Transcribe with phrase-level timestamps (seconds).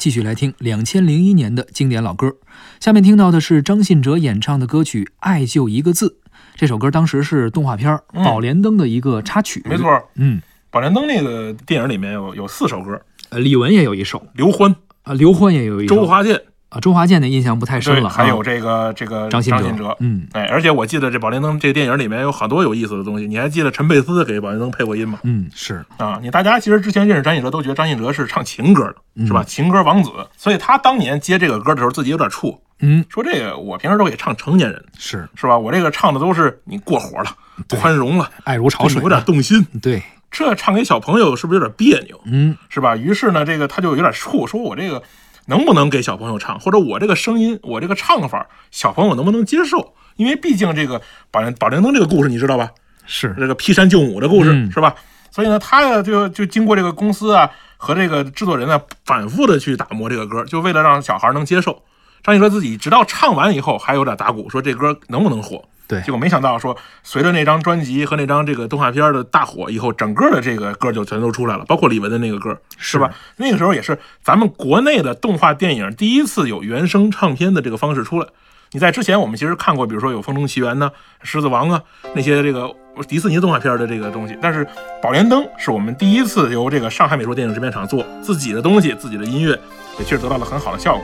[0.00, 2.34] 继续来听两千零一年的经典老歌。
[2.80, 6.16] 下面听到的是张信哲演唱的歌曲《爱就一个字》。
[6.56, 8.24] 这首歌当时是动画片《嗯。
[8.24, 9.62] 宝莲灯》的一个插曲。
[9.66, 10.38] 没，错，嗯，
[10.70, 16.40] 《宝莲灯》那个电影里面有有四首歌，呃，李玟也有一首，刘欢、啊，刘欢也有一首，周华健，
[16.70, 23.26] 啊，周华健的印象不太深，了，还有啊这个这个张信信哲，嗯哎，而且我记得这《宝莲灯》这个电影里面有很多有意思的东西。
[23.26, 25.18] 你还记得陈佩斯给《宝莲灯》配过音吗？
[25.24, 28.84] 嗯，是，啊，你大家其实之前认识张信哲都觉得张信哲是唱情歌
[29.16, 29.42] 的，是吧？
[29.42, 35.58] 嗯情歌王子，所以他当年接这个歌的时候自己有点怵，嗯，说这个我平时都给唱成年人，是是吧？
[35.58, 37.36] 我这个唱的都是你过火了，
[37.80, 42.20] 宽容了，爱如潮水，有点，动心，对，这唱给小朋友是不是有点别扭？
[42.26, 42.94] 嗯，是吧？
[42.96, 45.02] 于是呢，这个他就有点怵，说我这个
[45.50, 49.94] 能不能给小朋友唱，或者我这个声音，我这个唱法，小朋友能不能接受？
[50.14, 52.70] 因为毕竟这个宝莲宝莲灯这个故事你知道吧？
[53.04, 54.94] 是，这个劈山救母的故事、嗯是吧？
[55.32, 61.82] 所以呢，他呢就就经过这个公司啊和这个制作人呢反复的去打磨这个歌，就为了让小孩能接受。
[62.22, 65.62] 张信哲自己直到唱完以后还有点打鼓，说这歌能不能火？
[65.88, 73.10] 对结果没想到说，随着那张专辑和那张这个动画片的大火以后，整个的这个歌就全都出来了，包括李玟的那个歌，是吧？
[73.38, 78.26] 那个时候也是咱们国内的动画电影第一次有原声唱片的这个方式出来。
[78.70, 80.88] 你在之前我们其实看过，比如说有《风中奇缘》呢，
[81.24, 81.82] 《狮子王》啊
[82.14, 82.72] 那些这个
[83.08, 84.64] 迪士尼动画片的这个东西，但是
[85.02, 89.58] 《宝莲灯》是我们第一次由这个上海美术电影制片厂做自己的东西，自己的音乐，
[89.98, 91.02] 也确实得到了很好的效果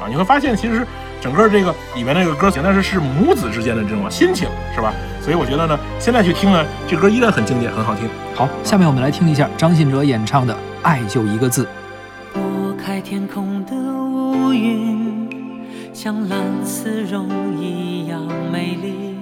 [0.00, 0.08] 啊！
[0.08, 0.86] 你会发现，其实
[1.20, 4.92] 整个这个里面那个歌词，但是是母子之间的这种心情，是吧？
[5.20, 8.08] 所以我觉得呢，现在去听呢，这歌依然很经典，很好听。
[8.34, 11.64] 好，下面我们来听一下张信哲演唱的《爱就一个字》。
[12.32, 15.28] 拨开天空的乌云，
[15.92, 17.28] 像蓝丝绒
[17.60, 19.16] 一样美丽。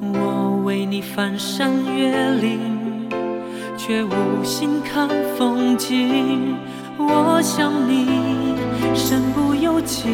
[0.00, 3.08] 我为你翻山越岭，
[3.76, 6.56] 却无心看风景。
[6.96, 8.54] 我想你
[8.94, 10.08] 身不由己，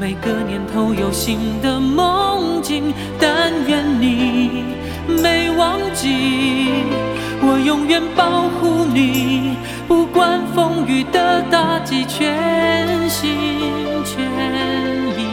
[0.00, 4.74] 每个年头有新的梦境，但愿你
[5.06, 6.70] 没忘记。
[7.44, 13.28] 我永远保护你，不管风雨的打击，全心
[14.04, 14.24] 全
[15.18, 15.26] 意。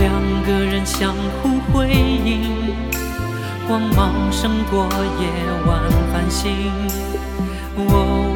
[0.00, 0.10] 两
[0.44, 1.88] 个人相互辉
[2.24, 2.74] 映，
[3.68, 4.88] 光芒胜过
[5.20, 5.28] 夜
[5.66, 5.80] 晚
[6.12, 6.72] 繁星。
[7.80, 8.07] 我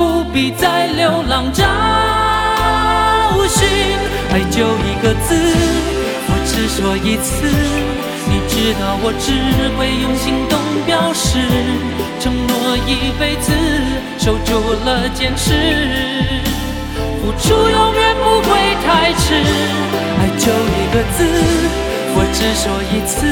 [0.00, 1.62] 不必再流浪找
[3.46, 3.68] 寻。
[4.32, 5.36] 爱就一个字，
[6.26, 7.44] 我只说一次，
[8.24, 9.28] 你知道我只
[9.76, 10.56] 会用行动
[10.86, 11.36] 表示，
[12.18, 12.50] 承诺
[12.88, 13.52] 一辈子，
[14.16, 15.52] 守住了坚持。
[17.20, 18.48] 付出永远不会
[18.80, 19.36] 太迟，
[20.16, 21.28] 爱就一个字，
[22.16, 23.28] 我只说一次，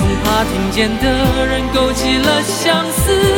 [0.00, 3.35] 恐怕听见的人勾起了相思。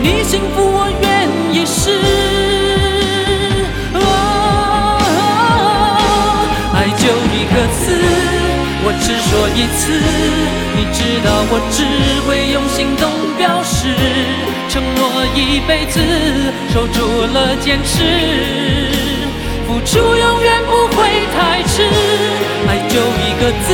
[0.00, 1.90] 你幸福，我愿意试。
[3.94, 3.98] 哦
[7.52, 7.92] 个字，
[8.84, 9.80] 我只说一次。
[10.74, 11.84] 你知道我只
[12.26, 13.04] 会用行动
[13.36, 13.92] 表示，
[14.70, 15.00] 承诺
[15.34, 16.00] 一辈子，
[16.72, 17.92] 守住了坚持。
[19.66, 21.82] 付出永远不会太迟，
[22.66, 23.68] 爱就一个字，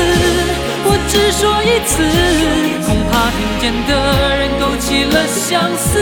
[0.85, 2.68] 我只说一次。
[3.31, 3.93] 听见的
[4.39, 5.99] 人勾起了相思，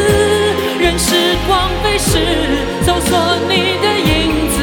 [0.78, 2.18] 任时光飞逝，
[2.82, 3.18] 搜索
[3.48, 4.56] 你的影子，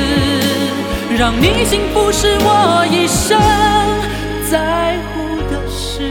[1.17, 3.37] 让你幸福是我一生
[4.49, 6.09] 在乎的事。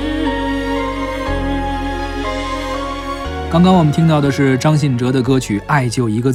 [3.50, 6.28] 刚刚我们听到的是张信哲的歌曲《爱就一个字》。